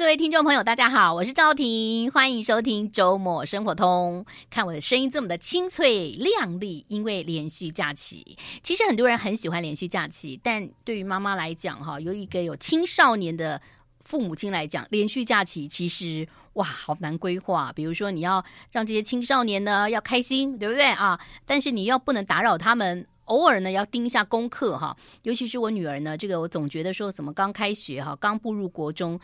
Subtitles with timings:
[0.00, 4.24] 各位听众朋友，大家好，我是赵婷，欢迎收听周末生活通。
[4.48, 8.38] 看我的声音这么的清脆亮丽，因为连续假期。
[8.62, 13.60] 其实很多人很喜欢连续假期，但对于妈妈来讲，哈，有一个有青少年的
[14.06, 17.70] 父母亲来讲，连续假期其实哇，好难规划。
[17.70, 21.20] 比如说，你要让这些青少年呢要开心，对不对啊？
[21.44, 23.06] 但是你要不能打扰他们。
[23.26, 29.20] 偶尔呢，要盯一下功课哈，尤其是我女儿呢，这个我总觉得说，怎么刚开学哈，刚步入国中，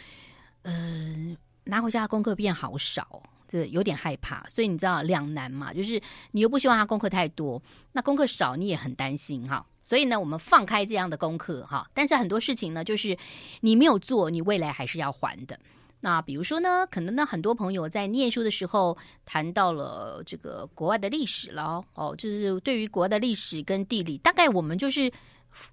[0.66, 4.44] 嗯、拿回家的功课变好少，这有点害怕。
[4.48, 6.00] 所以你知道两难嘛，就是
[6.32, 9.64] 你又不希望他功课太多，那功课少你也很担心哈。
[9.84, 13.16] 所以呢，我们放开这样的功课哈，但是很多事情呢，就是
[13.60, 15.58] 你没有做，你未来还是要还的。
[16.00, 25.10] 那比如说呢，可能呢，很多朋友在念书的时候谈到了这个国外的历史了哦，就是对于国外的历史跟地理，大概我们就是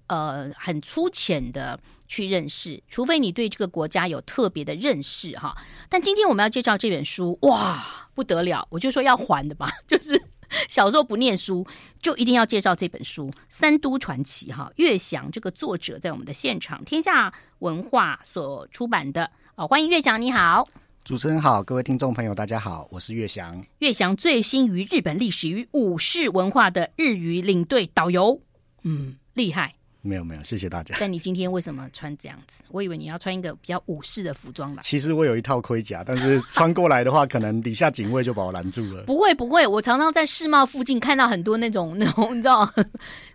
[0.06, 5.56] 呃很粗浅的去认识，除非你对这个国家有特别的认识哈。
[5.88, 10.20] 但今天我们要介绍这本书，哇，不得了，我就说要还的吧， 就是
[10.68, 11.66] 小时候不念书，
[12.00, 14.70] 就一定要介绍这本书《三都传奇》哈。
[14.76, 19.30] 乐祥这个作者在我们的现场，天下文化所出版的。
[19.56, 20.66] 哦，欢迎乐祥，你好，
[21.04, 23.64] 主持人好，各位听众朋友，大家好，我是乐祥。
[23.78, 28.40] 乐祥醉心于日本历史与武士文化的日语领队导游，
[28.82, 29.74] 嗯，厉害。
[30.04, 30.94] 没有没有，谢谢大家。
[31.00, 32.62] 但你今天为什么穿这样子？
[32.68, 34.82] 我以为你要穿一个比较武士的服装吧。
[34.84, 39.02] 其实我有一套盔甲，但是穿过来的话，可能底下警卫就把我拦住了。
[39.04, 42.70] 不会不会，我常常在世贸附近看到很多那种 那种，你知道，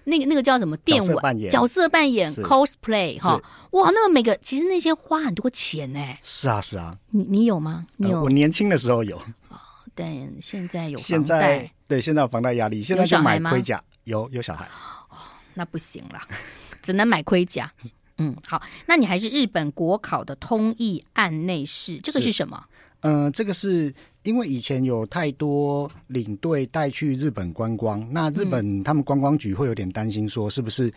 [0.03, 0.77] 那个那个叫什么？
[0.77, 3.41] 电玩角色扮演，角色扮演 cosplay 哈。
[3.71, 5.99] 哇，那么每个其实那些花很多钱呢。
[6.21, 7.85] 是啊是啊，你你有吗？
[7.97, 8.17] 你有？
[8.17, 9.17] 呃、我年轻的时候有。
[9.49, 9.57] 哦，
[9.95, 10.07] 但
[10.41, 13.83] 现在有房在对，现在有房贷压力，现在就买盔甲。
[14.03, 14.65] 有有，有小孩。
[15.09, 15.17] 哦，
[15.53, 16.21] 那不行了。
[16.89, 17.71] 只能买盔甲，
[18.17, 22.65] 嗯，好，那你还是日本国考的通译案内事，这个是什么？
[23.01, 30.91] 嗯、呃，这个是因为以前有太多领队带去日本观光，那日本他们观光局会有点担心，说是不是，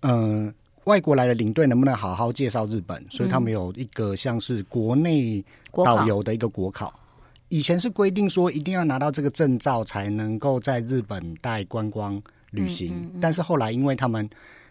[0.00, 0.54] 嗯、呃，
[0.84, 3.02] 外国来的领队能不能好好介绍日本？
[3.08, 5.42] 所以他们有一个像是国内
[5.72, 6.92] 导游的一个国考，
[7.48, 14.28] 以前是规定说一定要拿到这个证照才能够在日本带观光旅行，但是后来因为他们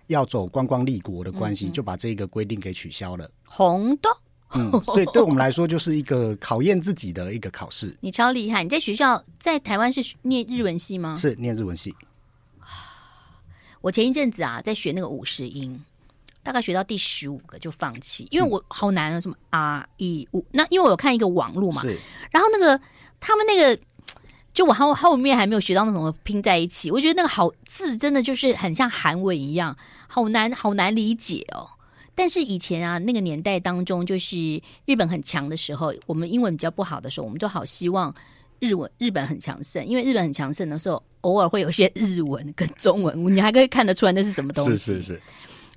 [0.08, 3.30] 要走观光立国的关系，就把这个规定给取消了。
[3.46, 4.10] 红的，
[4.56, 7.96] 嗯，所以对我们来说就是一个考验自己的一个考试。
[8.02, 8.64] 你超厉害！
[8.64, 11.16] 你在学校在台湾是念日文系吗？
[11.16, 11.96] 是念日文系。
[13.82, 15.80] 我前一阵子啊，在学那个五十音，
[16.42, 20.46] 大概学到第十五个就放弃，因为我好难啊，什么 R E 五。
[20.52, 21.98] 那因为我有看一个网络嘛，是。
[22.32, 22.80] 然后那个
[23.20, 23.80] 他们那个。
[24.58, 31.70] 就我后后面还没有学到那种拼在一起，我觉得那个好字真的就是很像韩文一样，好难好难理解哦。
[32.16, 38.12] 但是以前啊，那个年代当中，就是日本很强的时候，我们英文比较不好的时候，我们就好希望
[38.58, 44.72] 日文日本很强盛，因为日本很强盛的时候，偶尔会有些日文跟中文，你还可以看得出来那是什么东西。
[44.72, 45.22] 是是是，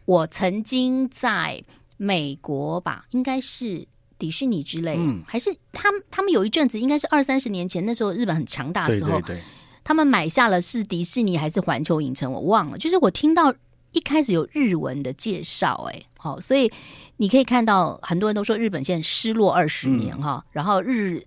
[0.06, 1.62] 我曾经在
[1.98, 3.86] 美国吧，应该是。
[4.20, 9.42] 迪士尼之类，嗯，还是他们他们有一阵子，应该是二三十年前，那时候日本很强大的时候，对对对，
[9.82, 12.76] 他们买下了是迪士尼还是环球影城，我忘了。
[12.76, 13.52] 就是我听到
[13.92, 16.70] 一开始有日文的介绍，哎，好，所以
[17.16, 21.24] 你可以看到很多人都说日本现在失落二十年哈，嗯，然后日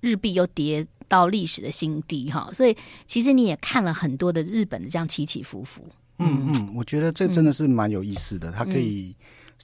[0.00, 2.76] 日币又跌到历史的新低哈，所以
[3.06, 5.82] 其实你也看了很多的日本的这样起起伏伏。
[6.18, 9.16] 嗯嗯，我觉得这真的是蛮有意思的，它可以。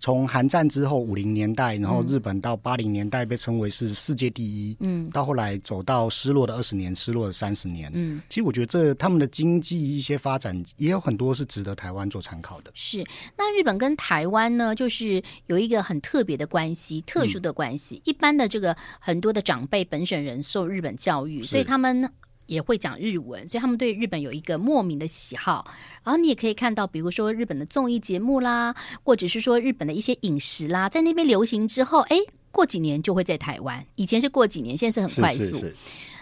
[0.03, 12.73] 从韩战之后五零年代，然后日本到八零年代被称为是世界第一，嗯，到后来走到失落的二十年，失落的三十年，嗯，其实我觉得这他们的经济一些发展也有很多是值得台湾做参考的。
[12.75, 12.99] 是，
[13.39, 17.95] 那日本跟台湾呢，就是有一个很特别的关系，特殊的关系。
[17.99, 22.13] 嗯、一般的这个很多的长辈本省人受日本教育，所以他们
[22.53, 25.67] 也会讲日文，所以他们对日本有一个莫名的喜好。
[26.05, 32.17] 然后你也可以看到，比如说日本的综艺节目啦，或者是说日本的一些饮食啦，在那边流行之后，哎，
[32.51, 33.85] 过几年就会在台湾。
[33.95, 35.45] 以前是过几年，现在是很快速。
[35.45, 35.77] 是是是。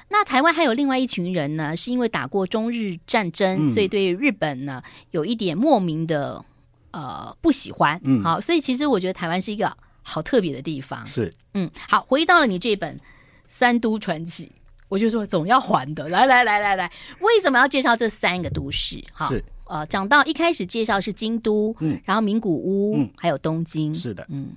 [0.09, 4.83] 那台湾还有另外一群人呢，是因为打过中日战争，嗯、所以对日本呢
[5.13, 6.45] 有一点莫名的
[6.91, 8.01] 呃不喜欢。
[8.05, 9.73] 嗯，好，所以其实我觉得台湾是一个
[10.03, 11.07] 好特别的地方。
[11.07, 12.97] 是，嗯，好，回到了你这本
[13.47, 14.47] 《三都传奇》，
[14.91, 16.07] 我就说总要还的。
[16.11, 19.03] 来来来来来，为什么要介绍这三个都市？
[19.11, 19.43] 哈，是。
[19.65, 24.49] 呃，讲到一开始介绍是京都，嗯，然后名古屋，嗯，还有东京，是的，嗯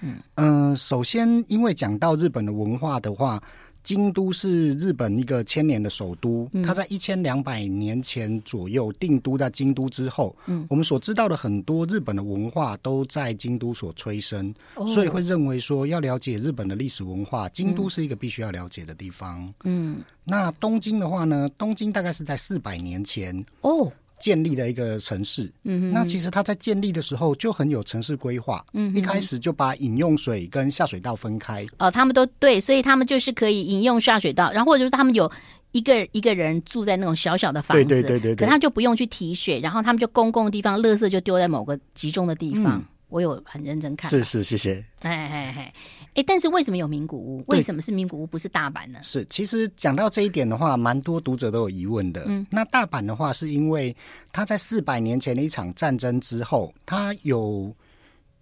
[0.00, 0.76] 嗯嗯、呃。
[0.76, 3.40] 首先，因为讲到日本的文化的话，
[3.86, 19.54] 京都是日本一个千年的首都，嗯、它在一千两百年前左右定都在京都之后，嗯，我们所知道的很多日本的文化都在京都所催生，哦、所以会认为说要了解日本的历史文化，京都是一个必须要了解的地方。
[19.62, 23.92] 嗯，那东京的话呢，东京大概是在四百年前哦。
[24.18, 35.30] 建立的一个城市，嗯，那其实它在建立的时候就很有城市规划，嗯，一开始就把饮用水跟下水道分开，哦，他们都对，所以他们就是可以饮用下水道，然后或者是他们有
[35.72, 42.78] 一个一个人住在那种小小的房子，对对对对，可他就不用去提水，然后他们就公共地方，垃圾就丢在某个集中的地方。
[42.78, 42.84] 嗯
[43.16, 44.84] 我有很认真看，是是，谢谢。
[45.00, 45.74] 哎哎哎，
[46.16, 47.42] 哎，但是为什么有名古屋？
[47.46, 48.98] 为什么是名古屋，不是大阪呢？
[49.02, 52.24] 是，其实讲到这一点的话，蛮多读者都有疑问的。
[52.26, 53.96] 嗯，那大阪的话，是因为
[54.32, 57.74] 他在四百年前的一场战争之后，他有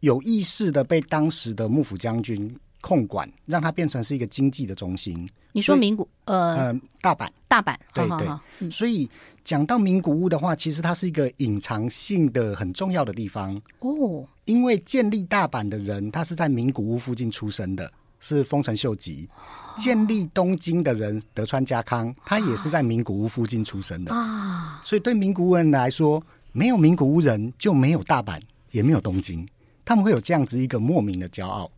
[0.01, 2.53] 有意识的被当时的幕府将军
[2.85, 5.27] 控管，让它变成是一个经济的中心。
[5.53, 8.29] 你说名古呃呃大阪大阪对对，
[8.59, 9.09] 嗯、所以
[9.43, 14.27] 讲到名古屋的话，其实它是一个隐藏性的很重要的地方哦。
[14.45, 17.91] 因为建立大阪的人，他是在名古屋附近出生的，
[18.21, 19.27] 是丰臣秀吉；
[19.75, 24.83] 建立东京的人德川家康，他也是在名古屋附近出生的啊。
[24.85, 26.23] 所以对名古屋人来说，
[26.53, 28.39] 没有名古屋人就没有大阪，
[28.73, 29.49] 也没有东京，
[29.87, 31.71] 他们会有这样子一个莫名的骄傲。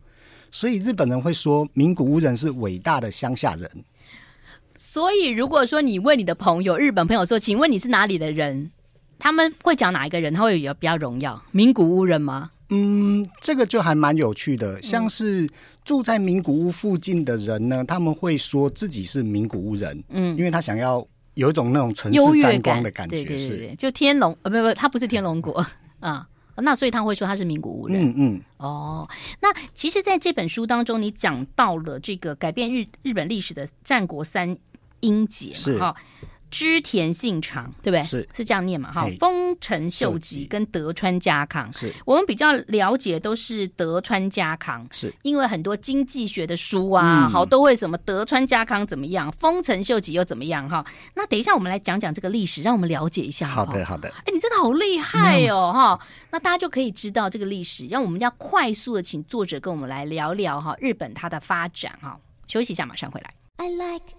[0.56, 3.70] 所以日本人会说名古屋人是伟大的乡下人。
[4.75, 8.70] 所以如果说你问你的朋友，日本朋友说，请问你是哪里的人？
[9.19, 10.32] 他们会讲哪一个人？
[10.32, 12.50] 他会比较比较荣耀名古屋人吗？
[12.70, 14.81] 嗯，这个就还蛮有趣的。
[14.81, 15.47] 像是
[15.85, 20.03] 住在名古屋附近的人呢，他们会说自己是名古屋人。
[20.08, 23.17] 嗯，因为他想要有一种那种城市沾光的感觉。
[23.17, 25.62] 对对对对，就天龙呃，不不，他不是天龙国
[26.00, 26.26] 啊。
[26.62, 28.08] 那所以他会说他是名古屋人。
[28.08, 28.43] 嗯嗯。
[28.58, 29.08] 哦，
[29.41, 34.56] 那其实在这本书当中，你讲到了这个改变日日本历史的战国三
[35.00, 35.93] 英杰嘛？
[35.93, 35.97] 哈。
[36.50, 38.04] 织田信长，对不对？
[38.04, 38.93] 是是这样念嘛？
[38.93, 50.84] 哈，丰臣秀吉跟德川家康，是我们比较了解都是德川家康，是因为很多经济学的书啊，好、嗯、都会什么德川家康怎么样，丰臣秀吉又怎么样哈。
[51.14, 53.72] 那等一下我们来讲讲这个历史，让我们了解一下好好。
[53.72, 54.08] 好的，好的。
[54.08, 55.98] 哎，你真的好厉害哦，哈、嗯！
[56.31, 62.19] 那大家就可以知道这个历史，让我们要快速的请作者跟我们来聊聊哈日本它的发展哈。
[62.46, 63.34] 休息一下，马上回来。
[63.58, 64.14] I like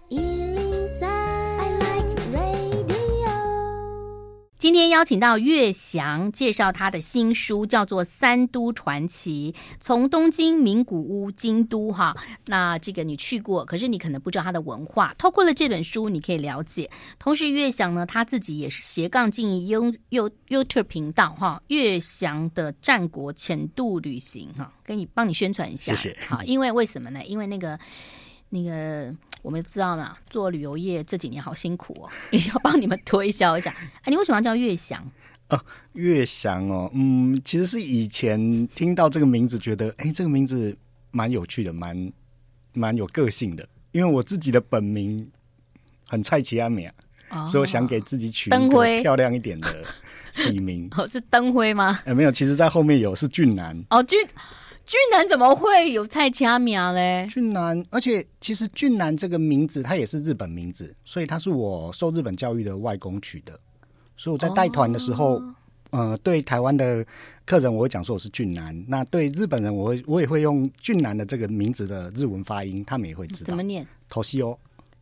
[4.58, 12.18] 今天邀请到岳翔介绍他的新书，叫做《三都传奇》，从东京、名古屋、京都，哈，
[12.48, 15.14] 那这个你去过，可是你可能不知道他的文化。
[15.20, 16.90] 透过了这本书，你可以了解。
[17.20, 26.18] 同时，岳翔呢，他自己也是斜杠经营 You YouTube 频道，哈，岳翔的战国浅度旅行，哈，给你帮你宣传一下，谢谢。
[26.28, 27.24] 好，因为为什么呢？
[27.24, 27.78] 因为那个
[28.50, 29.14] 那个。
[29.48, 33.74] 我们知道嘛，做旅游业这几年好辛苦哦， 也要帮你们推销一下。
[34.02, 35.02] 哎，你为什么要叫岳翔？
[35.48, 35.58] 哦，
[35.94, 40.78] 岳翔哦，嗯，其实是以前听到这个名字，觉得哎，这个名字
[41.12, 42.12] 蛮有趣的，蛮
[42.74, 43.66] 蛮有个性的。
[43.94, 45.26] 因为我自己的本名
[46.10, 46.86] 很蔡奇阿米
[47.30, 49.82] 啊，所以我想给自己取一个漂亮一点的
[50.36, 50.90] 笔名。
[50.98, 52.02] 哦，是灯辉吗？
[52.04, 53.82] 哎，没有，其实在后面有是俊男。
[53.92, 54.20] 哦，俊。
[54.88, 57.28] 俊男怎么会有蔡佳苗嘞？
[57.30, 63.60] 俊男，而且其实俊男这个名字，他也是日本名字，所以他是我受日本教育的外公取的。
[64.16, 65.34] 所以我在带团的时候，
[65.90, 67.06] 哦、呃，对台湾的
[67.46, 73.86] 客人，我会讲说我是俊男；那对日本人，我会我也会用俊男的这个名字的日文发音，他们也会知道怎么念。
[74.08, 74.58] 头西哦。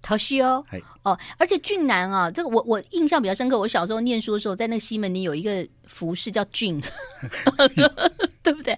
[0.06, 0.64] 陶西哦，
[1.02, 3.58] 哦，而且俊男啊，这个我我印象比较深刻。
[3.58, 6.80] 我小时候念书的时候，在那个西门里有一个服饰叫俊，
[8.44, 8.78] 对不对？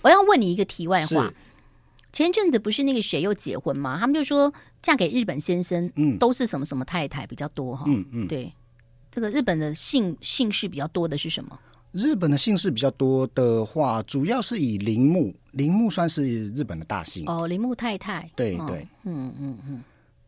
[0.00, 1.30] 我要问你一个题外话，
[2.12, 3.98] 前一阵子不是那个谁又结婚吗？
[4.00, 8.50] 他们就说嫁给日本先生，嗯，都是什么什么太太比较多哈，嗯嗯，对，
[9.10, 11.58] 这个日本的姓姓氏比较多的是什么？
[11.92, 19.84] 日本的姓氏比较多的话，主要是以铃木，铃木算是日本的大姓哦，铃木太太，对对，嗯嗯嗯。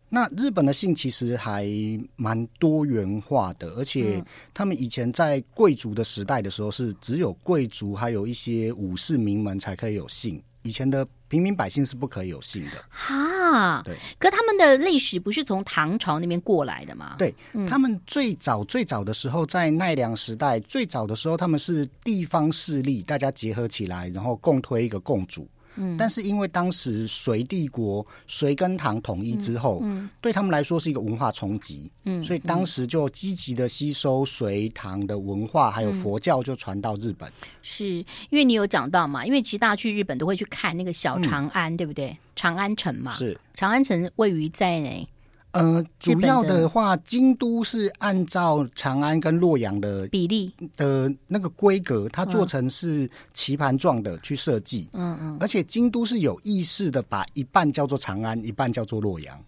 [0.08, 1.66] 那日本的姓其实还
[2.14, 12.84] 蛮多元化的，而且他们以前在贵族的时代的时候，是只有贵族还有一些武士名门才可以有姓，以前的平民百姓是不可以有姓的。
[12.88, 13.96] 哈，对。
[14.16, 17.16] 可他们的历史不是从唐朝那边过来的吗？
[17.18, 17.34] 对，
[17.68, 25.48] 他们最早最早的时候，在奈良时代，最早的时候他们是地方势力，大家结合起来，然后共推一个共主。
[25.76, 29.83] 嗯，但是因为当时隋帝国隋跟唐统一之后，
[30.21, 37.28] 对他们来说是一个文化冲击，嗯，所以当时就积极的吸收隋唐的文化，还有佛教就传到日本。
[37.28, 37.88] 嗯、是
[38.30, 39.25] 因为你有讲到嘛？
[39.25, 42.16] 因为其实大家去日本都会去看那个小长安，嗯、对不对？
[42.35, 45.09] 长安城嘛，是长安城位于在哪？
[45.58, 54.88] 呃，主要的话，京都是按照长安跟洛阳的比例的那个规格，它做成是棋盘状的去设计。
[54.92, 59.38] 嗯嗯，而且京都是有意识的把一半叫做长安，一半叫做洛阳。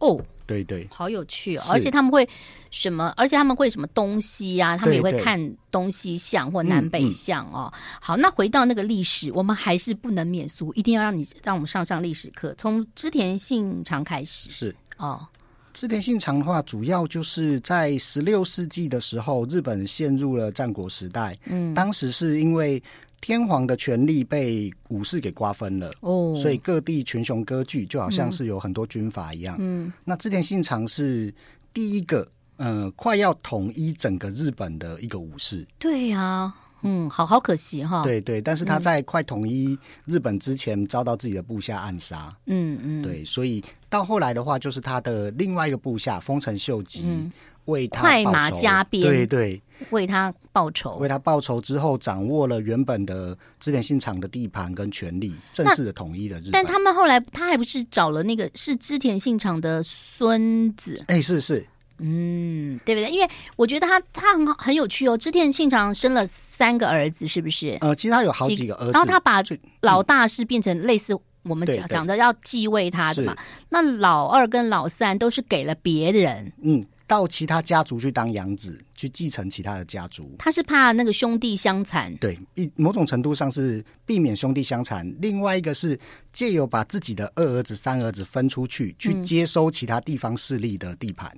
[0.00, 1.64] 哦，对对，好有趣哦！
[1.70, 2.28] 而且他们会
[2.70, 3.12] 什么？
[3.16, 4.76] 而且他们会什么东西呀？
[4.76, 7.72] 他们也会看东西向或南北向哦。
[8.00, 14.76] 好，那回到那个历史，我们还是不能免俗，一定要让你让我们上上历史课，从织田信长开始是。
[14.98, 15.26] 哦，
[15.72, 21.38] 织田信长的话，主要就是在十六世纪的时候，日本陷入了战国时代。
[21.46, 22.82] 嗯，当时是因为
[23.20, 29.56] 天皇的权力被武士给瓜分了，哦，所以各地群雄割据，就好像是有很多军阀一样。
[29.58, 31.32] 嗯，那织田信长是
[31.72, 32.26] 第一个，
[32.56, 35.66] 呃，快要统一整个日本的一个武士。
[35.78, 36.56] 对呀、啊。
[36.82, 38.02] 嗯，好好可惜哈。
[38.02, 42.34] 对对，但是他在快统一日本之前，遭到自己的部下暗杀。
[42.46, 47.30] 嗯嗯，对，所以到后来的话，就是他的另外一个部下丰臣秀吉
[47.64, 56.52] 为他快马加鞭，对对，为他报仇，为他报仇之后，掌握了原本的织田信长的地盘跟权力，正式的统一了日本。
[56.52, 61.04] 但他们后来，他还不是找了那个是织田信长的孙子？
[61.08, 61.66] 哎，是是。
[61.98, 63.10] 嗯，对不对？
[63.10, 65.16] 因为我觉得他他很好很有趣哦。
[65.16, 67.76] 织田信长生了三个儿子，是不是？
[67.80, 69.42] 呃，其实他有好几个儿子，然后他把
[69.80, 73.36] 老大是变成类似我们讲讲的要继位他的嘛。
[73.68, 80.30] 那老二跟老三都是给了别人，嗯，到其他家族去当养子，去继承其他的家族。
[80.38, 85.10] 他是怕那个兄弟相残，对，一某种程度上是避免兄弟相残。
[85.20, 85.98] 另外一个是
[86.32, 91.32] 借由把自己的二儿子、三儿子分出去，去接收其他地方势力的地盘。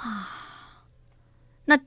[0.00, 0.26] 哇，
[1.64, 1.78] 那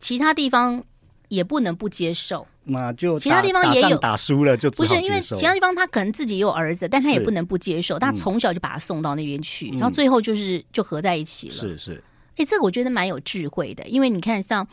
[0.00, 0.82] 其他地方
[1.28, 3.96] 也不能不接受，那就其他地方也有。
[3.98, 11.54] 打输了就不是因为其他地方他可能自己也有儿子，但他也不能不接受，他从小就把他送到那边去，然后最后就是就合在一起了。
[11.54, 12.02] 是是，
[12.36, 14.66] 哎，这个我觉得蛮有智慧的，因为你看像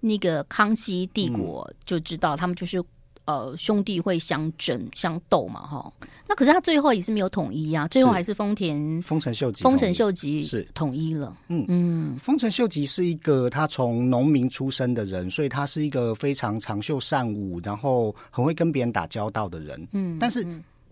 [0.00, 2.82] 那个康熙帝国就知道他们就是。
[3.26, 5.92] 呃，兄弟会相争相斗嘛，哈。
[6.28, 11.34] 那可是他最后也是没有统一呀、啊，最后还是丰田丰臣秀吉，丰臣秀吉是统一了。
[11.48, 19.88] 嗯嗯，丰臣秀吉是一个他从农民出身的人，所以他是一个非常长袖善舞，然后很会跟别人打交道的人。
[19.92, 20.46] 嗯，但是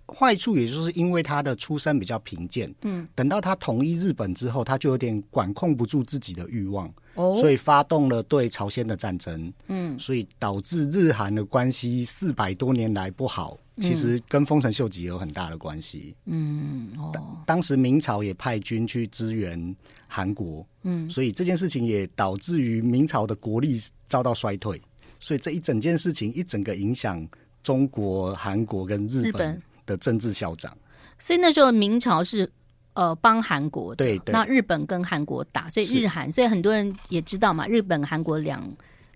[0.07, 2.75] 坏处也就是因为他的出身比较贫贱。
[2.83, 6.93] 嗯，等到他统一日本之后，他就有点管控不住自己的欲望。
[7.14, 17.12] 哦，所以发动了对朝鲜的战争，嗯，所以导致日韩的关系四百多年来不好，其实跟丰臣秀吉有很大的关系，嗯，哦，
[17.47, 19.76] 当时明朝也派军去支援
[20.09, 24.81] 韩国，嗯，所以这件事情也导致于明朝的国力遭到衰退，
[25.21, 27.26] 所以这一整件事情一整个影响
[27.62, 29.61] 中国、韩国跟日本。
[29.85, 30.73] 的政治嚣张，
[31.19, 32.49] 所以那时候明朝是。
[32.94, 38.62] 呃，帮韩国的，对对，那日本跟韩国打，所以日韩，所以很多人也知道嘛，日本、韩国两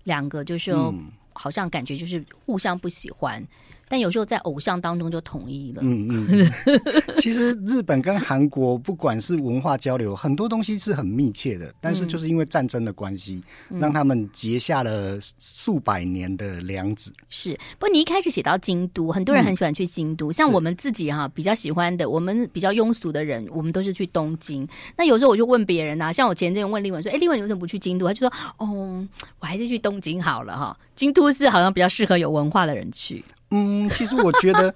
[0.03, 3.45] 两个就是说，嗯、好像感觉就是互相不喜欢。
[3.87, 5.81] 但有时候在偶像当中就统一了。
[5.83, 6.51] 嗯嗯，
[7.17, 17.11] 其实日本跟韩国不管是文化交流，很多东西是很密切的，但是就是因为战争的关系，嗯、让他们结下了数百年的梁子。
[17.29, 24.67] 是，不过你一开始写到京都，很多人很喜欢去京都，嗯、像我们自己哈、啊、比较喜欢的，我们比较庸俗的人，我们都是去东京。
[24.97, 29.07] 那有时候我就问别人啊，像我前阵问丽文说：“哎，丽文你为什么不去京都？”他就说：“哦，
[29.39, 34.73] 我还是去东京好了哈，京都是好像比较适合有文化的人去。”嗯，其实我觉得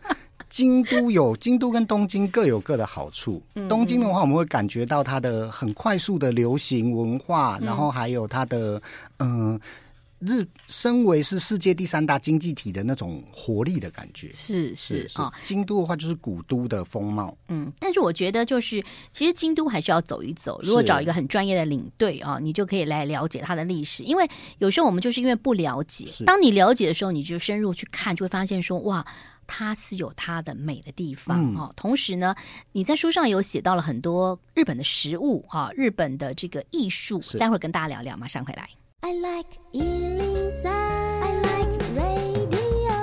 [0.50, 3.42] 京都有京都跟东京各有各的好处。
[3.70, 8.82] 东京的话，我们会感觉到它的很快速的流行文化，然后还有它的
[9.20, 9.60] 嗯。
[10.22, 15.26] 日身为是世界第三大经济体的那种活力的感觉，是是啊。
[15.26, 17.72] 哦、京都的话就是古都的风貌，嗯。
[17.80, 20.62] 但是我觉得就是，其实京都还是要走一走。
[20.62, 24.04] 如果找一个很专业的领队啊，你就可以来了解它的历史。
[24.04, 29.06] 因为有时候我们就是因为不了解，当你了解的时候，你就深入去看，就会发现说哇，
[29.48, 31.68] 它是有它的美的地方啊。
[31.70, 32.36] 嗯、同时呢，
[32.74, 38.70] 你在书上有写到了很多日本的食物啊，日本的这个艺术，待会儿跟大家聊聊，马上回来。
[39.04, 42.94] I like 103, I like radio.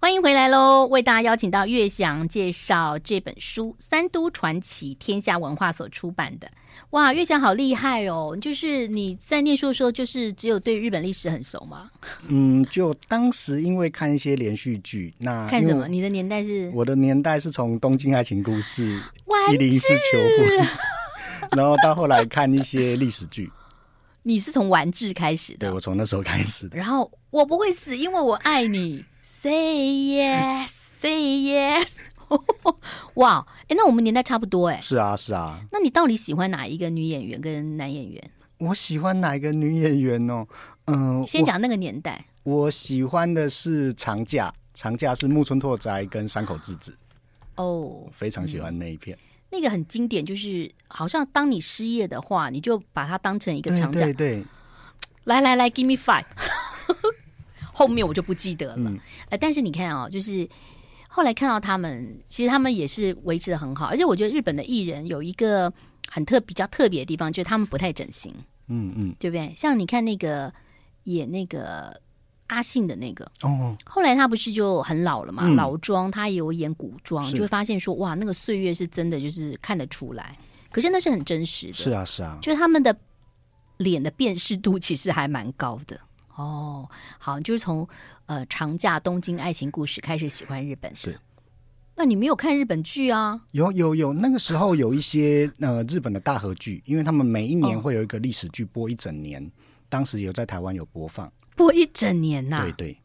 [0.00, 0.86] 欢迎回来喽！
[0.86, 6.50] 为大家邀请到月翔介绍这本书《三都传奇》，天下文化所出版的。
[6.90, 8.36] 哇，月翔好厉害哦！
[8.40, 11.88] 就是你在念书的时候，就是只有对日本历史很熟吗？
[12.26, 15.86] 嗯，就当时因为看一些连续剧，那看什么？
[15.86, 16.68] 你的年代是？
[16.74, 19.00] 我的年代是从《东京爱情故事》
[19.52, 20.66] 一零四求婚，
[21.56, 23.48] 然后到后来看一些历史剧。
[24.26, 25.58] 你是从玩智开始的？
[25.68, 26.76] 对，我从那时候开始的。
[26.76, 29.04] 然后我不会死，因为我爱你。
[29.22, 31.92] Say yes, say yes。
[33.14, 34.80] 哇，哎，那我们年代差不多哎。
[34.82, 35.60] 是啊，是啊。
[35.70, 38.30] 那你到底喜欢哪一个女演员跟男演员？
[38.58, 40.46] 我喜欢哪一个女演员哦？
[40.86, 42.62] 嗯、呃，先讲那个年代我。
[42.62, 46.96] 我喜欢的是长假，长假是木村拓哉跟山口智子。
[47.56, 49.14] 哦，非常喜欢那一片。
[49.16, 54.00] 嗯那个很经典，就是好像当你失业的话，你就把它当成一个长假。
[54.00, 54.44] 对对对，
[55.24, 56.24] 来来来，Give me five。
[57.72, 58.90] 后面我就不记得了。
[58.90, 58.98] 嗯、
[59.30, 60.48] 呃，但是你看啊、哦，就是
[61.08, 63.86] 后来看到他们，其实他们也是维持的很好。
[63.86, 65.72] 而且我觉得日本的艺人有一个
[66.08, 68.34] 很特比较特别的地方，就是他们不太整形。
[68.66, 69.52] 嗯嗯，对不对？
[69.56, 70.52] 像你看那个
[71.04, 72.02] 演那个。
[72.48, 75.44] 阿信的那个哦，后来他不是就很老了嘛？
[75.46, 80.36] 嗯、老庄他也有演古装，就会发现说哇，那个岁月是真的，就是看得出来。
[80.70, 82.96] 可是那是很真实的，是啊是啊，就是他们的
[83.78, 85.98] 脸的辨识度其实还蛮高的
[86.34, 86.88] 哦。
[87.18, 87.86] 好，就是从
[88.26, 91.18] 呃长假东京爱情故事开始喜欢日本是。
[91.96, 93.40] 那你没有看日本剧啊？
[93.52, 99.48] 有有有，那个时候有一些呃日本的大河剧，因为他们每一年会有一个历史剧播一整年，哦、
[99.88, 101.32] 当时有在台湾有播放。
[101.54, 102.98] 播一整年呐、啊，对对，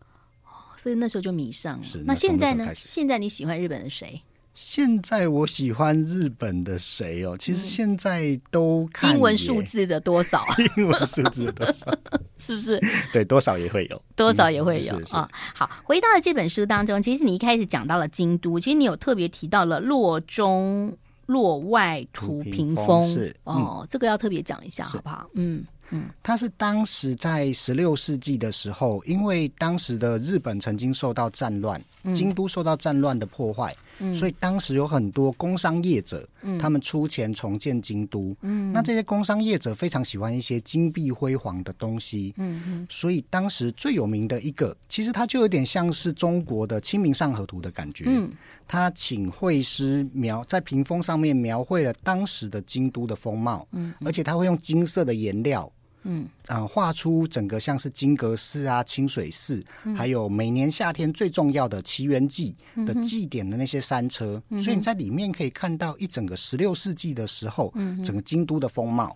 [0.78, 1.84] 所以那时候就迷上了。
[1.84, 2.74] 是，那现在呢？
[2.76, 4.22] 现在你喜欢日本的谁？
[4.56, 7.38] 现在我喜欢日本的谁哦？
[7.38, 10.44] 其实现在都看 英文数字的多少？
[10.76, 11.90] 英文数字的多少？
[12.38, 12.82] 是不是？
[13.14, 15.30] 对，多少也会有，多少也会有啊、嗯哦。
[15.54, 25.30] 好，回到了这本书当中，其实你一开始讲到了京都，其实你有特别提到了洛中洛外图屏风，是、嗯、哦，这个要特别讲一下，好不好？
[25.36, 25.64] 嗯。
[25.92, 31.82] 嗯，它是当时在十六世纪的时候，因为当时的日本曾经受到战乱，
[32.14, 48.32] 京都受到战乱的破坏，嗯，所以当时有很多工商业者，嗯，他们出钱重建京都，嗯，那这些工商业者非常喜欢一些金碧辉煌的东西，嗯嗯，所以当时最有名的一个，其实它就有点像是中国的《清明上河图》的感觉，嗯，
[48.68, 55.72] 他请绘师描在屏风上面描绘了当时的京都的风貌，嗯，而且他会用金色的颜料。
[56.04, 69.16] 嗯，啊，画出整个像是金阁寺啊、清水寺，嗯、还有每年夏天最重要的祈园祭的祭典的那些山车，嗯、所以你在里面可以看到一整个十六世纪的时候，嗯、整个京都的风貌。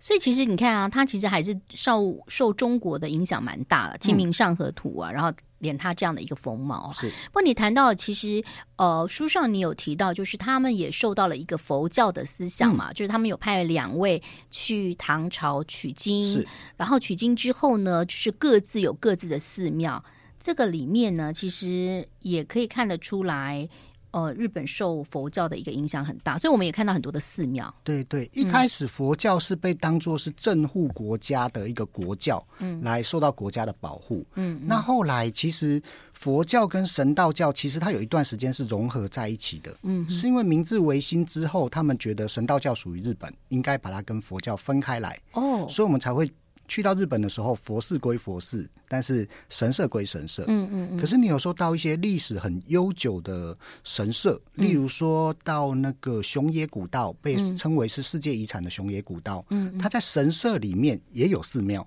[0.00, 6.92] 所以其实你看啊，他其实还是受受中国的影响蛮大的，《清明上河图》啊，嗯、然后连他这样的一个风貌。
[6.92, 8.42] 是，不过你谈到其实
[8.76, 20.04] 呃，书上你有提到，就是他们也受到了一个佛教的思想嘛，嗯、就是他们有派两位去唐朝取经，然后取经之后呢，就是各自有各自的寺庙，
[20.38, 23.68] 这个里面呢，其实也可以看得出来。
[24.10, 27.72] 呃，日本受佛教的一个影响很大，所以我们也看到很多的寺庙。
[27.84, 34.26] 对对，一开始佛教是被当作是镇护国家的一个国教，嗯，来受到国家的保护。
[34.34, 35.80] 嗯，那后来其实
[36.12, 39.76] 佛教跟神道教其实它有一段时间是融合在一起的。
[39.82, 45.20] 嗯，是因为明治维新之后，他们觉得神道教属于日本，应该把它跟佛教分开来。
[45.32, 46.30] 哦，所以我们才会。
[46.68, 50.44] 去到日本的时候，佛寺归佛寺，但是神社归神社。
[50.46, 51.00] 嗯嗯嗯。
[51.00, 59.44] 可是你有说到一些历史很悠久的神社，嗯、例如说到那个熊野古道，被称为是世界遗产的熊野古道。
[59.50, 61.84] 嗯，它在神社里面也有寺庙，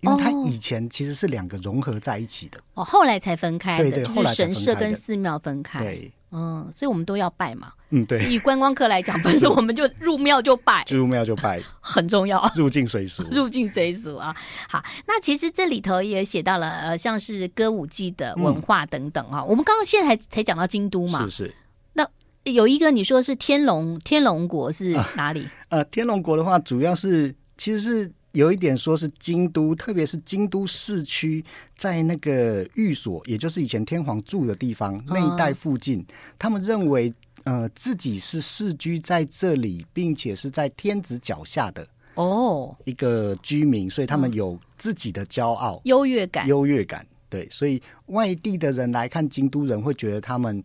[0.00, 2.60] 因为它以前其实是两个融合在一起的。
[2.74, 3.90] 哦，后来才分开的。
[3.90, 5.78] 对对，后来神社跟寺庙分开。
[5.78, 6.12] 对。
[6.34, 7.72] 嗯，所以我们都要拜嘛。
[7.90, 8.28] 嗯，对。
[8.28, 12.50] 以观光客来讲，不是我们就 入庙就拜，入庙就拜，很重要。
[12.56, 14.34] 入境随俗， 入境随俗啊。
[14.68, 19.38] 好，那其实这里头也写到了，呃，像是歌舞伎的文化等等啊。
[19.38, 21.54] 嗯、我们刚刚现在才才讲到京都嘛，是是。
[21.92, 22.04] 那
[22.42, 25.48] 有一个你说是天龙天龙国是哪里？
[25.68, 28.12] 呃，呃，天龙国的话，主要是其实是。
[28.34, 31.42] 有一点说是京都，特别是京都市区，
[31.76, 36.04] 在那个寓所，也就是以前天皇住的地方那一带附近，
[36.36, 42.76] 他们认为呃自己是世居在这里，并且是在天子脚下的哦。
[42.84, 47.06] 一个居民，所以他们有自己的骄傲、优越感、优越感。
[47.30, 50.62] 对，所以外地的人来看京都人会觉得他们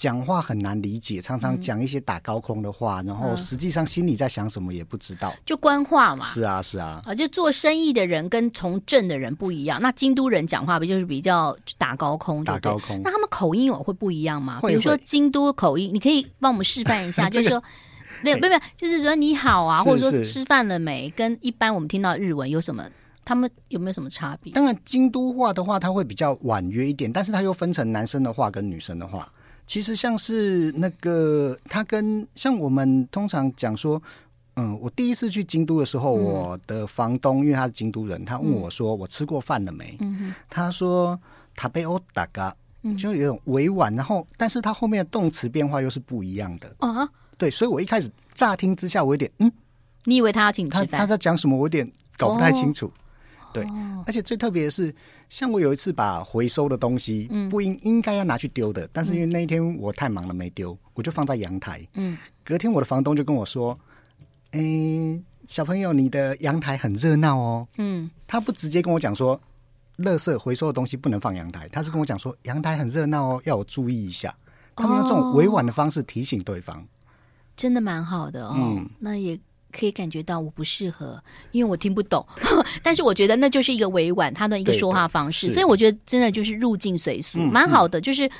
[0.00, 6.24] 讲话很难理解，常常讲一些打高空的话，嗯、然后实际上心里在想什么也不知道，就官话嘛。
[6.24, 9.78] 是啊，是啊，啊，就做生意的人跟从政的人不一样。
[9.82, 12.42] 那京都人讲话不就是比较打高空？
[12.42, 12.98] 打高空。
[13.04, 14.54] 那他们口音有会不一样吗？
[14.54, 17.62] 会会比如说京都口音，你可以帮我们示范一下， 就是说，
[18.22, 22.82] 没有没有，就是说你好啊，或者说吃饭了没，跟一般我们听到日文有什么？
[23.22, 24.54] 他们有没有什么差别？
[24.54, 29.30] 当然，京都话的话，它会比较婉约一点，但是它又分成男生的话跟女生的话。
[29.70, 34.02] 其实像是那个，他跟像我们通常讲说，
[34.56, 41.16] 嗯，我第一次去京都的时候，嗯、我的房东因为他是京都人，他问我说：“我吃过饭了没？”嗯、他说
[41.54, 42.52] ：“他被欧打嘎”，
[42.98, 47.08] 就有种委婉，然后但是他后面的动词变化又是不一样的啊。
[47.38, 49.52] 对，所以我一开始乍听之下，我有点嗯，
[50.02, 50.88] 你以为他要请你吃饭？
[50.88, 51.56] 他他在讲什么？
[51.56, 52.86] 我有点搞不太清楚。
[52.86, 52.92] 哦
[53.52, 53.66] 对，
[54.06, 54.94] 而且最特别的是，
[55.28, 61.86] 像我有一次把回收的东西，不应应该要拿去丢的，但是因为那一天我太忙了没丢，我就放在阳台。
[61.94, 63.78] 嗯，隔天我的房东就跟我说
[64.52, 64.60] ：“哎，
[65.46, 69.40] 小朋友，你的阳台很热闹哦。”嗯，他不直接跟我讲说，
[69.98, 74.34] 垃圾回收的东西不能放阳台，他是跟我讲说，阳台很热闹哦，要我注意一下。
[74.76, 76.86] 他们用这种委婉的方式提醒对方，
[77.56, 78.54] 真的蛮好的哦。
[78.56, 79.38] 嗯，那也。
[79.72, 82.26] 可以感觉到我不适合，因为我听不懂。
[82.82, 88.00] 但是我觉得那就是一个委婉他的一个说话方式，所以我觉得真的就是入境随俗，蛮好的。
[88.00, 88.30] 就是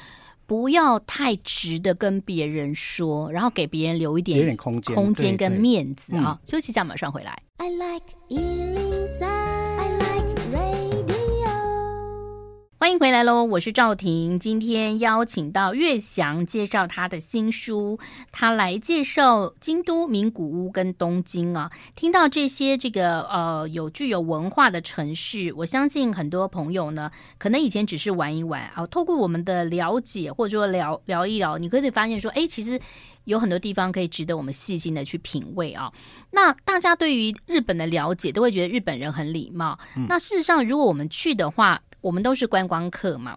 [0.47, 6.39] 不要太直的跟别人说，然后给别人留一点空间、空间跟面子啊。
[6.45, 7.39] 休息一下，马上回来。
[7.59, 8.90] I like
[12.91, 13.45] 欢迎回来喽！
[13.45, 18.01] 我是赵婷，今天邀请到岳翔介绍他的新书，
[18.33, 21.71] 他来介绍京都名古屋跟东京啊。
[21.95, 32.81] 听到这些这个呃有具有文化的城市，我相信很多朋友呢，可能以前只是玩一玩啊，透过我们的了解或者说聊聊一聊，你可以发现说，哎，其实
[33.23, 35.93] 有很多地方可以值得我们细心的去品味啊。
[36.33, 39.79] 那大家对于日本的了解，都会觉得日本人很礼貌。
[39.97, 43.37] 嗯、那事实上，如果我们去的话，我们都是观光客嘛，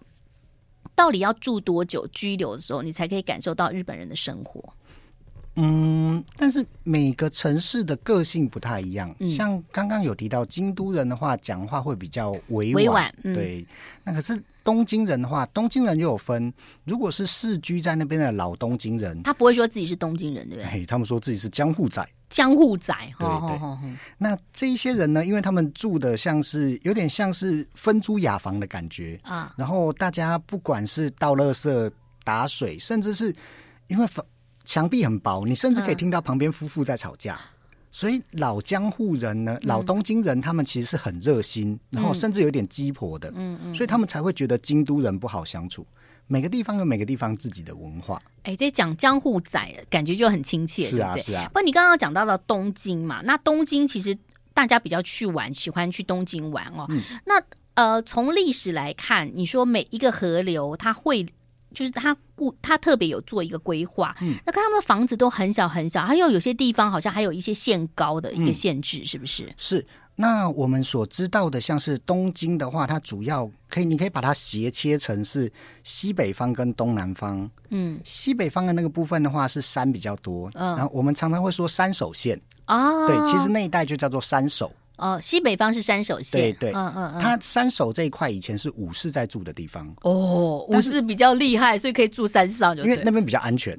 [0.96, 4.64] 到底要住多久居留的时候，你才可以感受到日本人的生活？
[5.56, 9.16] 嗯，但是每个城市的个性不太一样。
[9.20, 12.74] 嗯、像刚刚有提到京都人的话，讲话会比较委婉。
[12.74, 13.64] 委婉嗯、对，
[14.04, 16.52] 那可是东京人的话，东京人又有分。
[16.86, 20.72] 如果是世居在那边的老东京人，他不会说自己是东京人，对不对？
[20.72, 22.04] 嘿，他们说自己是江户仔。
[22.34, 23.96] 江户仔，对对。
[24.18, 29.54] 那这一些人呢，因为他们住的像是有点像是分租雅房的感觉啊。
[29.56, 31.92] 然后大家不管是倒垃圾、
[32.24, 33.32] 打水，甚至是
[33.86, 34.26] 因为房
[34.66, 37.40] 墙壁很薄，你甚至可以听到旁边夫妇在吵架。
[37.92, 43.32] 所以老江户人呢，老东京人，他们其实是很热心，然后甚至有点鸡婆的。
[43.36, 43.76] 嗯嗯。
[43.76, 45.86] 所以他们才会觉得京都人不好相处。
[46.28, 48.22] 每个地方有每个地方自己的文化。
[48.44, 49.60] 哎，这讲江户仔，
[49.90, 51.34] 感觉就很亲切，是啊，对不对？
[51.34, 51.50] 是啊。
[51.54, 54.18] 不你刚刚讲到了东京嘛，那东京其实
[54.54, 56.86] 大家比较去玩，喜欢去东京玩哦。
[56.90, 57.42] 嗯、那
[57.76, 61.26] 呃，从历史来看，你说每一个河流，它会
[61.74, 64.16] 就是它故它特别有做一个规划。
[64.22, 64.36] 嗯。
[64.46, 69.54] 那看他们的房子都很小很小，还有有些地方好像还有一些限高的一个限制，嗯、是不是？
[69.58, 69.86] 是。
[70.16, 75.52] 那我们所知道的，像是东京的话，它主要可以，你可以把它斜切成是
[75.84, 77.50] 西北方跟东南方。
[77.70, 84.72] 嗯，西北方的那个部分的话是山比较多，嗯，然后我们常常会说山手线哦，对，其实那一带就叫做山手。
[84.98, 89.92] 哦，西北方是山手线，对对，嗯嗯嗯，它山手这一块以前是武士在住的地方。
[90.04, 93.78] 哦，武士比较厉害，所以可以住山上就，因为那边比较安全。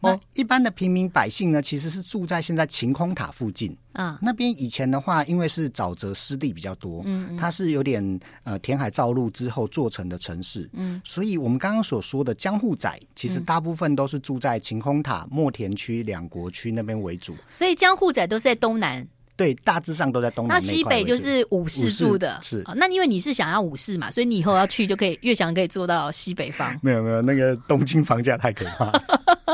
[0.00, 4.18] 那一般的平民百姓呢，其实是住在现在晴空塔附近啊。
[4.22, 17.36] 那边以前的话，因为是沼泽湿地比较多，嗯，嗯，它是有点呃填海造陆之后做成的城市，嗯，所以我们刚刚所说的江户仔，其实大部分都是住在晴空塔、墨田区、两国区那边为主。
[17.50, 19.06] 所以江户仔都是在东南。
[19.40, 20.54] 对，大致上都在东南那。
[20.56, 22.74] 那西北就是武士住的，是、哦。
[22.76, 26.76] 那因为你是想要武士嘛，所以你以后要去就可以越想可以做到西北方。
[26.84, 28.92] 没有没有，那个东京房价太可怕。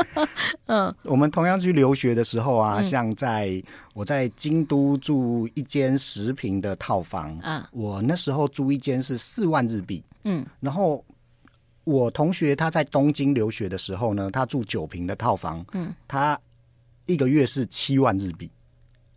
[0.67, 11.01] 嗯，我们同样去留学的时候啊，嗯、像在我在京都住一间十平的套房，嗯，我那时候租一间是四万日币，嗯，然后
[11.85, 16.37] 我同学他在东京留学的时候呢，他住九平的套房，嗯，他
[17.05, 18.51] 一个月是七万日币，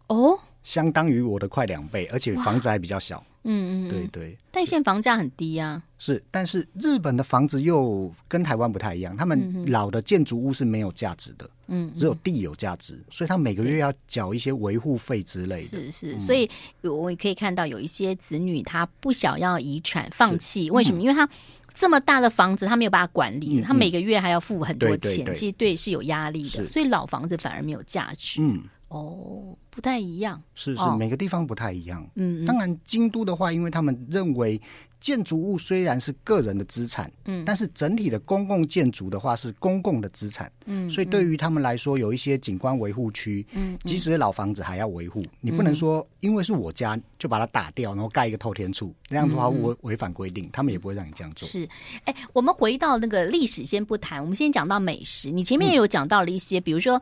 [0.07, 0.39] 哦。
[0.63, 3.25] 相当于我的快两倍，而且房子还比较小。
[3.45, 4.37] 嗯嗯，对对。
[4.51, 5.83] 但现在房价很低啊。
[5.99, 15.79] 是，但是日本的房子又跟台湾不太一样，他们老的建筑物是没有价值的，嗯，只有地有价值，所以他每个月要缴一些维护费之类的。
[15.91, 16.49] 是是，所以
[16.83, 21.01] 我也可以看到有一些子女他不想要遗产放弃，为什么？
[21.01, 21.29] 因为他。
[21.73, 28.43] 这么大的房子，他没有办法管理，嗯、他每个月还要付很多钱，对对对，其实对是有压力的，所以老房子反而没有价值。
[28.43, 32.07] 嗯，哦，不太一样，是是、哦，每个地方不太一样。
[32.15, 34.61] 嗯，当然京都的话，因为他们认为。
[35.01, 51.49] 建筑物虽然是个人的资产，嗯，但是整体的公共建筑的话是公共的资产，嗯，所以对于他们来说，有一些景观维护区，嗯，即使老房子还要维护，你不能说因为是我家就把它打掉，然后盖一个透天处，那样的话违违反规定，他们也不会让你这样做。
[51.49, 51.67] 是，
[52.05, 55.31] 哎，我们回到那个历史先不谈，我们先讲到美食。
[55.31, 57.01] 你前面也有讲到了一些，比如说。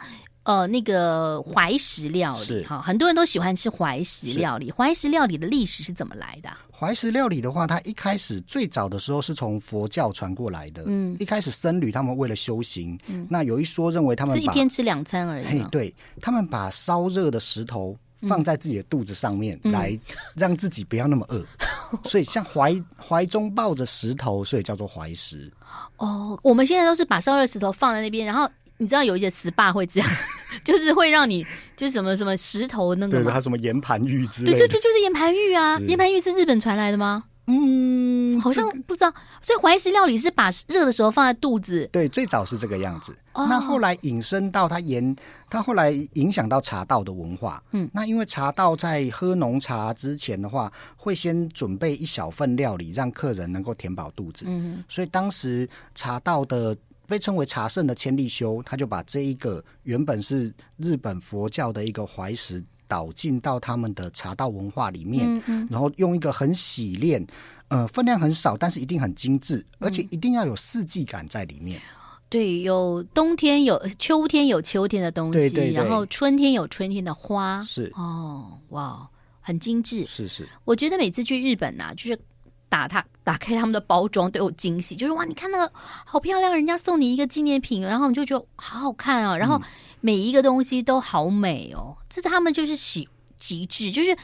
[0.49, 4.73] 呃，那个怀石料理哈，很多人都喜欢吃怀石料理。
[4.73, 6.49] 怀石料理的历史是怎么来的？
[6.73, 10.85] 怀石料理的话，它一开始最早的时候是从佛教传过来的。
[10.87, 15.45] 嗯，一开始僧侣他们为了修行，嗯，那有一说认为他们是一天吃两餐而已。
[15.45, 20.01] 嘿，对，他们把烧热的石头放在自己的肚子上面，嗯，来
[20.35, 21.45] 让自己不要那么饿。
[21.93, 22.75] 嗯， 所以像怀
[23.07, 25.53] 怀中抱着石头，所以叫做怀石。
[25.99, 28.51] 哦，我们现在都是把烧热石头放在那边，然后。
[28.79, 30.09] 你知道有一些 SPA 会这样，
[30.65, 31.45] 就是会让你
[31.77, 34.59] 就是什么什么石头那个，对，它什么岩盘浴之类的。
[34.59, 35.79] 对对对，就是岩盘浴啊！
[35.81, 37.25] 岩盘浴是日本传来的吗？
[37.51, 39.13] 嗯，好像不知道。
[39.41, 41.89] 所以怀石料理是把热的时候放在肚子。
[41.91, 43.17] 对，最早是这个样子。
[43.33, 45.17] 哦、那后来引申到它沿，
[45.49, 47.63] 它后来影响到茶道的文化。
[47.73, 54.45] 嗯，那因为茶道在喝浓茶之前的话，会先准备一小份料理，让客人能够填饱肚子。
[54.47, 56.77] 嗯，所以当时茶道的。
[57.09, 67.27] 被称为茶圣的千利休，他就把这一个原本是日本佛教的一个怀石导进到他们的茶道文化里面，嗯嗯，然后用一个很洗练，
[67.69, 71.81] 呃，分量很少，但是一定很精致，而且一定要有四季感在里面。
[72.29, 79.09] 对，有冬天有秋天有秋天的东西，对对对，然后春天有春天的花，是哦，哇，
[79.41, 80.47] 很精致，是是。
[80.67, 82.21] 我觉得每次去日本呐、啊，就是。
[82.69, 89.61] 打他打开他们的包装都有惊喜，就是哇，你看那个好漂亮，人家送你一个纪念品，然后你就觉得好好看啊，然后
[90.01, 94.17] 每一个东西都好美哦，这是他们就是喜极致，就是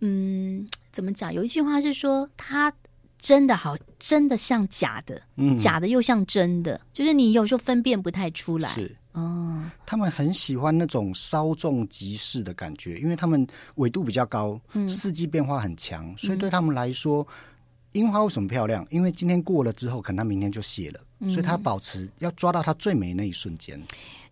[0.00, 1.32] 嗯，怎么讲？
[1.32, 2.72] 有一句话是说，他
[3.18, 8.68] 真的好，真的像假的，嗯，假的又像真的，就是你有时候分辨不太出来。
[8.68, 13.46] 是哦，他们很喜欢那种稍纵即逝的感觉，因为他们
[13.76, 17.24] 纬度比较高，嗯，四季变化很强，所以对他们来说，
[17.92, 18.84] 樱花为什么漂亮？
[18.90, 21.00] 因为今天过了之后，可能它明天就谢了，
[21.30, 23.80] 所以它保持要抓到它最美那一瞬间。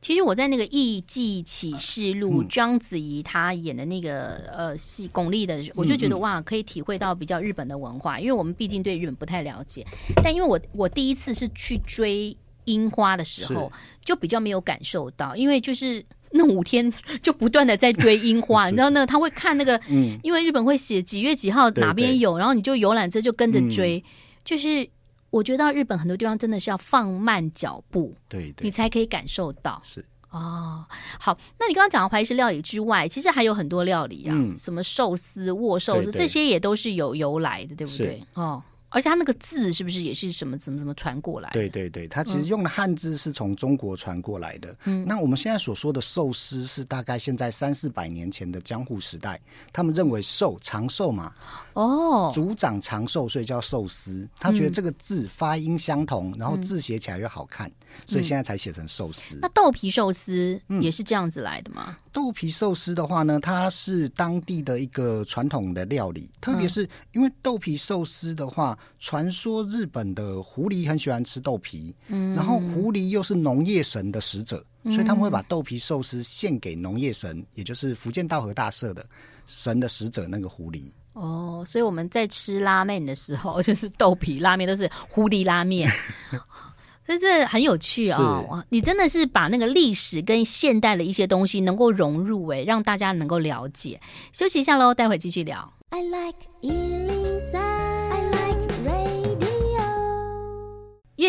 [0.00, 9.86] 其实我在那个《艺伎启示录》，章子怡她演的那个呃戏，巩俐的，我就觉得哇，可以体会到比较日本的文化，因为我们毕竟对日本不太了解。
[10.24, 12.36] 但因为我我第一次是去追。
[12.64, 13.70] 樱花的时候
[14.05, 24.03] 就比较没有感受到，因为就是 那五天就不断的在追樱花，你知道那他会看那个，嗯，因为日本会写几月几号哪边有，然后你就游览车就跟着追，
[24.42, 24.88] 就是
[25.31, 29.81] 我觉得日本很多地方真的是要放慢脚步，对，你才可以感受到。
[29.85, 30.05] 是。
[30.31, 30.83] 哦，
[31.20, 38.22] 好，那你刚刚讲的怀石料理之外，其实还有很多料理啊，什么寿司、握寿司这些也都是有由来的，对不对？
[38.33, 38.62] 哦。
[38.92, 41.50] 而且它那个字是不是也是什么怎么怎么传过来？
[41.50, 44.76] 对对对，它其实用的汉字是从中国传过来的。
[44.85, 49.40] 嗯，那我们现在所说的寿司是大概现在三四百年前的江户时代，
[49.72, 51.33] 他们认为寿长寿嘛，
[51.72, 54.28] 哦，族长长寿，所以叫寿司。
[54.38, 57.70] 他觉得这个字发音相同，嗯、然后字写起来又好看，
[58.07, 59.37] 所以现在才写成寿司。
[59.37, 61.85] 嗯、那豆皮寿司也是这样子来的吗？
[61.88, 68.79] 嗯、豆皮寿司的话呢，它是当地的一个传统的料理，特别是因为豆皮寿司的话。
[69.05, 79.05] 传说日本的狐狸很喜欢吃豆皮，嗯，然后狐狸又是农业神的使者，嗯，所以他们会把豆皮寿司献给农业神，也就是福建道和大社的
[79.48, 80.85] 神的使者那个狐狸。
[81.14, 85.90] 哦，所以我们在吃拉面的时候， 就是豆皮拉面都是狐狸拉面，
[87.04, 88.64] 所以这很有趣啊，哦！
[88.70, 94.00] 你真的是把那个历史跟现代的一些东西能够融入，哎，让大家能够了解。
[94.32, 95.72] 休息一下喽，待会儿继续聊。
[95.90, 97.21] I like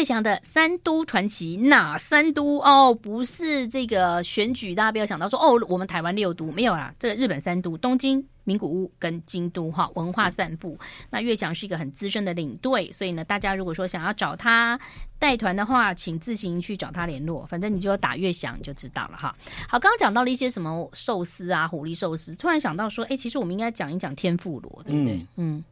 [0.04, 2.94] 乐祥的三都传奇，哪三都哦？
[2.94, 6.94] 不是这个选举，大家不要想到说哦，我们台湾六都没有啦。
[7.00, 10.78] 这个日本三都，东京、名古屋跟京都哈，文化散步。
[11.10, 14.78] 那月翔是一个很资深的领队，所以呢，大家如果说想要找他
[15.18, 17.46] 带团的话，请自行去找他联络。
[17.46, 19.34] 反正你就打月翔你就知道了哈。
[19.70, 25.14] 好，刚刚讲到了一些什么寿司啊，狐狸寿司，突然想到说，哎，其实我们应该讲一讲天妇罗，对不对？
[25.38, 25.64] 嗯，嗯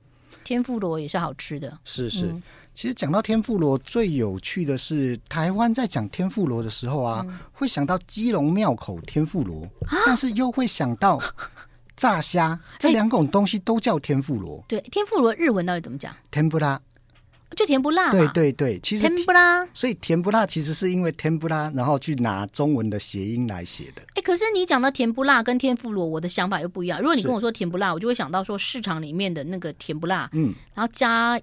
[0.46, 2.28] 天妇罗也是好吃的，是是。
[2.28, 2.42] 嗯
[2.74, 9.68] 其实讲到天妇罗，最有趣的是台湾在讲天妇罗的时候啊，嗯、会想到基隆庙口天妇罗，
[10.06, 11.20] 但是又会想到
[11.96, 14.64] 炸虾，这两种东西都叫天妇罗。
[14.68, 16.16] 对，天妇罗日文到底怎么讲？
[16.32, 16.82] 天不拉。
[17.54, 18.10] 就甜不辣。
[18.12, 24.02] 对对对，其实甜不辣，所以甜不辣其实是因为甜不辣，然后去拿中文的谐音来写的。
[24.16, 27.02] 哎，可是你讲到甜不辣跟天妇罗，我的想法又不一样。
[27.02, 31.38] 如果你跟我说甜不辣，我就会想到说市场里面的那个甜不辣，嗯，然后加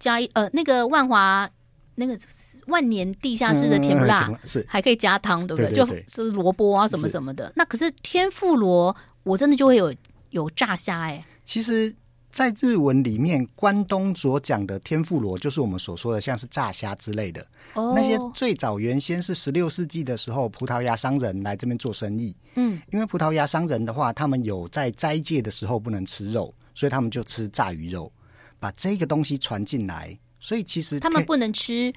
[0.00, 1.48] 加一呃那个万华
[1.94, 2.18] 那个
[2.66, 5.70] 万年地下室的甜不辣，嗯、是还可以加汤，对不对？
[5.70, 7.52] 对对对就是萝卜啊什么什么的。
[7.54, 9.94] 那可是天妇罗，我真的就会有
[10.30, 11.24] 有炸虾哎、欸。
[11.44, 11.94] 其实。
[12.32, 17.44] 在日文里面，关东所讲的天妇罗，就是我们所说的像是炸虾之类的。
[17.74, 17.92] Oh.
[17.92, 22.36] 那些最早原先是十六世纪的时候，葡萄牙商人来这边做生意。
[22.54, 28.12] 嗯，因为葡萄牙商人的话，他们有在斋戒的时候不能吃肉，所以他们就吃炸鱼肉，
[28.60, 30.16] 把这个东西传进来。
[30.38, 31.92] 所以其实他们不能吃。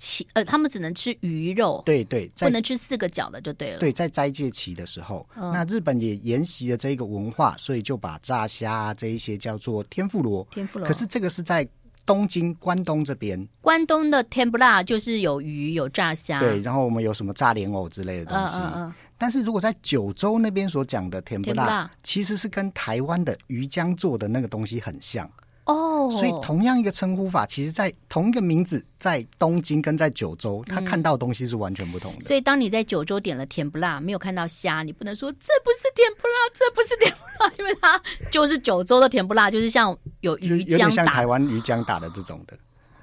[0.00, 3.78] 期呃，他们只能吃鱼肉，对对，不能吃四个角的就对了。
[3.80, 10.46] 对，在斋戒期的时候，嗯、那日本也沿袭了这一个文化，所以就把炸虾、啊、这一些叫做天妇罗。
[10.52, 11.68] 天妇罗，可是这个是在
[12.06, 13.44] 东京关东这边。
[13.60, 18.56] 关东的天不辣就是有鱼有炸虾，对，然后我们有什么炸莲藕之类的东西。
[18.58, 18.94] 嗯嗯嗯。
[19.18, 25.28] 但是如果在九州那边所讲的天不辣，其实是跟台湾的鱼浆做的那个东西很像。
[25.68, 32.20] 哦，oh, 所以同样一个称呼法，其实，在同一个名字，在东京跟在九州，他看到的东西是完全不同的。
[32.20, 38.00] 嗯、所以，当你在九州点了甜不辣，没有看到虾，你不能说这不是甜不辣，这不是甜不辣，因为它
[38.30, 42.56] 就是九州的甜不辣，就是像有鱼浆，有点像台湾鱼浆打的这种的。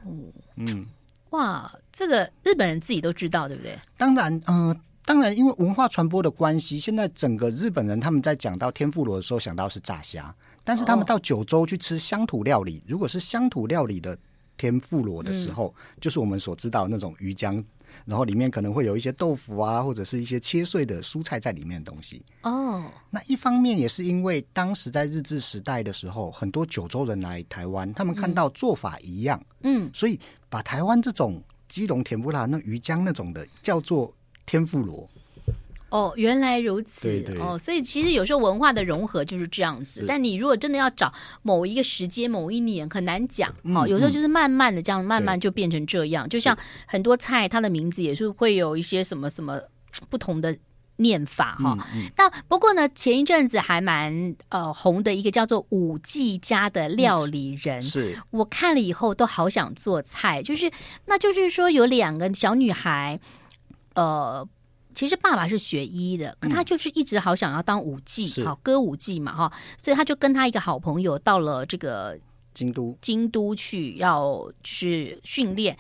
[0.08, 0.88] 嗯嗯，
[1.30, 3.78] 哇，这个日本人自己都知道，对不对？
[3.96, 10.34] 当然，嗯、呃，当然，因为文化传播的关系，现在整个日本人他们在讲到天妇罗的时候，想到是炸虾。
[10.66, 14.18] 但是他们到九州去吃乡土料理，如果是乡土料理的
[14.58, 17.64] 天妇罗的时候，嗯、就是我们所知道的那种鱼浆，
[18.06, 22.24] 然后里面可能会有一些豆腐啊，或者是一些切碎的蔬菜在里面的东西。
[22.42, 34.12] 哦，那一方面也是因为当时在日治时代的时候，很多九州人来台湾，他们看到做法一样，嗯，所以把台湾这种基隆甜不辣那鱼浆那种的叫做
[34.46, 35.08] 天妇罗。
[35.90, 37.04] 哦，原来如此。
[37.04, 40.04] 对对哦，所以其实有时候文化的融合就是这样子。
[40.08, 43.54] 但你如果真的要找某一个时间、某一年，很难讲。
[43.64, 46.28] 嗯、哦，有时候就是慢慢的这样，慢慢就变成这样。
[46.28, 49.62] 就像很多菜，它的名字也是会有一些什么什么
[50.10, 50.58] 不同的
[50.98, 51.78] 念法哈。
[52.18, 60.42] 那、嗯嗯、不过呢，前一阵子还蛮呃红的一个叫做五季家的料理人，嗯、是我看了以后都好想做菜。
[60.42, 60.70] 就是
[61.06, 63.18] 那就是说有两个小女孩，
[63.94, 64.46] 呃。
[64.96, 72.18] 其实爸爸是学医的，可他就是一直好想要当舞伎，好歌舞伎嘛哈，所以他就跟他一个好朋友到了这个
[72.54, 75.78] 京都，京都去要去训练。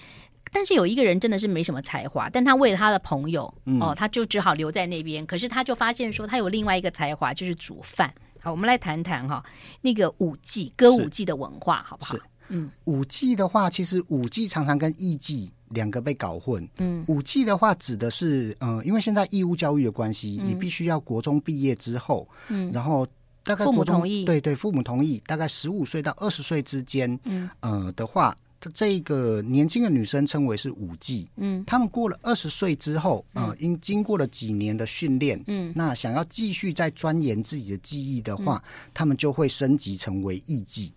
[0.52, 3.44] 但是有一个人真的是没什么才华，但他为了他的朋友
[3.82, 5.26] 哦，他就只好留在那边。
[5.26, 8.14] 可是他就发现说，他有另外一个才华，就是煮饭。
[8.40, 9.44] 好，我们来谈谈哈
[9.82, 12.16] 那个舞伎歌舞伎的文化，好不好？
[12.50, 15.52] 嗯，舞伎的话，其实舞伎常常跟艺伎。
[15.76, 16.68] 两个被搞混。
[16.78, 23.06] 嗯，五 G 的话指的是，呃，因为现在义务教育的关系，嗯、你必须要国中毕业之后，嗯，然后
[23.44, 28.36] 大概国中，父母同意，对对，父母同意，大概十五岁到二十岁之间，嗯，呃的话，
[28.74, 31.28] 这个年轻的女生称为是五 G，。
[31.36, 40.92] 嗯，他们过了二十岁之后，呃，因经过了几年的训练，嗯，那想要继续再钻研自己的技艺的话，嗯、他们就会升级成为艺伎。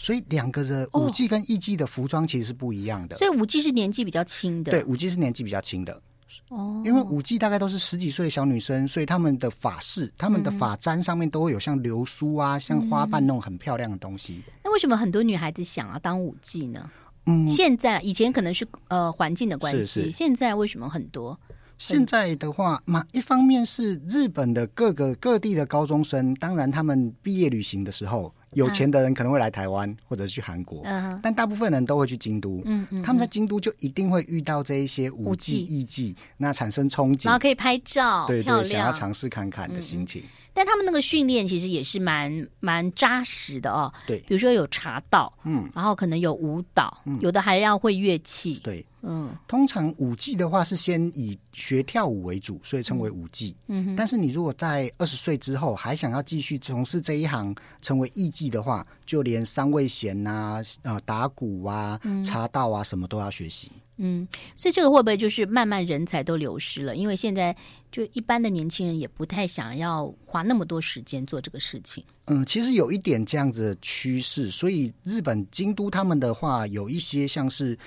[0.00, 3.18] 所以两个人五 G 跟艺伎的服装其实是不一样的。
[3.18, 4.72] 所以五 G 是年纪比较轻的。
[4.72, 6.00] 对，五 G 是年纪比较轻的。
[6.48, 14.42] 哦，因为五 G 大概都是十几岁的小女生，所以她们的发饰、她们的发簪上面都会有像流苏啊、像花瓣那种很漂亮的东西。
[14.64, 16.90] 那为什么很多女孩子想要当舞伎呢？
[17.26, 21.38] 嗯，现在以前可能是呃环境的关系，是是现在为什么很多？
[21.76, 28.34] 现在的话嘛，一方面是日本的各个各地的高中生，当然他们毕业旅行的时候。
[28.54, 32.60] 有钱的人可能会来台湾或者是去韩国，嗯、但大部分人都会去京都。
[32.64, 35.60] 嗯嗯，他们在京都就一定会遇到这一些舞技。
[35.70, 40.22] 艺伎，那产生憧憬，然后可以拍照，对对，想要尝试看看的心情。
[40.52, 43.92] 但他们那个训练其实也是蛮蛮扎实的哦。
[44.06, 48.60] 对，比如说有茶道，嗯，然后可能有舞蹈，嗯，有的还要会乐器。
[48.62, 53.56] 对，嗯，通常舞技的话是先以学跳舞为主，所以称为舞技。
[53.68, 53.94] 嗯。
[53.96, 63.70] 但是你如果在二十岁之后还想要继续从事这一行，成为艺伎的话，就连三味弦啊、呃打鼓啊、茶道啊什么都要学习。
[64.02, 66.96] 嗯，所以这个会不会就是慢慢人才都流失了？
[66.96, 67.54] 因为现在
[67.92, 72.02] 就一般的年轻人也不太想要花那么多时间做这个事情。
[72.26, 77.78] 嗯，其实有一点这样子的趋势，所以日本京都他们的话，有一些像是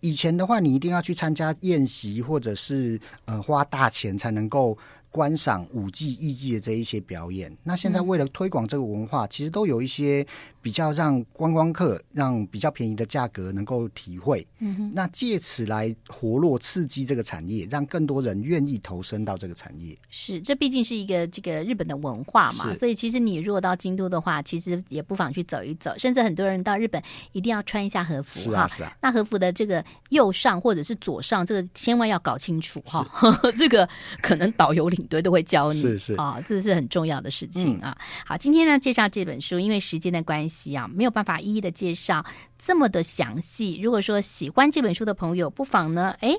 [0.00, 4.76] 以前的话，你一定要去参加宴席，或者是呃花大钱才能够。
[5.10, 10.24] 观赏舞伎、艺伎的这一些表演，那现在为了推广这个文化，嗯、其实都有一些
[10.60, 19.96] 比较让观光客让比较便宜的价格能够体会，嗯哼，那借此来活络刺激这个产业，让更多人愿意投身到这个产业。
[20.10, 28.96] 是，这毕竟是一个这个日本的文化嘛，所以其实你如果到京都的话，其实也不妨去走一走，甚至很多人到日本一定要穿一下和服，是啊，是啊。
[29.00, 33.08] 那和服的这个右上或者是左上，这个千万要搞清楚哈，
[33.56, 33.88] 这个
[34.20, 36.14] 可能导游领队都会教你，是是。
[36.14, 37.96] 啊，这是很重要的事情啊。
[37.98, 42.24] 嗯、好，今天呢介绍这本书，因为时间的关系啊，没有办法一一的介绍
[42.56, 43.78] 这么的详细。
[43.82, 46.30] 如果说喜欢这本书的朋友，不妨呢，哎，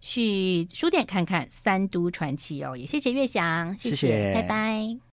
[0.00, 2.74] 去书店看看《三都传奇》哦。
[2.74, 4.98] 也谢谢月翔，谢谢，谢谢拜拜。